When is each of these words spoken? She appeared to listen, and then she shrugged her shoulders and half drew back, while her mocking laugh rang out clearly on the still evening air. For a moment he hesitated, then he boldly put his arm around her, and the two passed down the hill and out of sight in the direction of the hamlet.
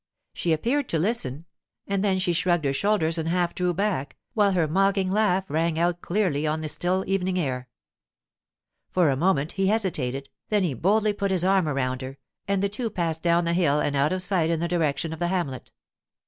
She 0.33 0.51
appeared 0.51 0.89
to 0.89 0.97
listen, 0.97 1.45
and 1.85 2.03
then 2.03 2.17
she 2.17 2.33
shrugged 2.33 2.65
her 2.65 2.73
shoulders 2.73 3.19
and 3.19 3.29
half 3.29 3.53
drew 3.53 3.71
back, 3.71 4.17
while 4.33 4.53
her 4.53 4.67
mocking 4.67 5.11
laugh 5.11 5.47
rang 5.47 5.77
out 5.77 6.01
clearly 6.01 6.47
on 6.47 6.61
the 6.61 6.69
still 6.69 7.03
evening 7.05 7.37
air. 7.37 7.69
For 8.89 9.11
a 9.11 9.15
moment 9.15 9.51
he 9.51 9.67
hesitated, 9.67 10.29
then 10.49 10.63
he 10.63 10.73
boldly 10.73 11.13
put 11.13 11.29
his 11.29 11.43
arm 11.45 11.67
around 11.67 12.01
her, 12.01 12.17
and 12.47 12.63
the 12.63 12.67
two 12.67 12.89
passed 12.89 13.21
down 13.21 13.45
the 13.45 13.53
hill 13.53 13.79
and 13.79 13.95
out 13.95 14.11
of 14.11 14.23
sight 14.23 14.49
in 14.49 14.59
the 14.59 14.67
direction 14.67 15.13
of 15.13 15.19
the 15.19 15.27
hamlet. 15.27 15.69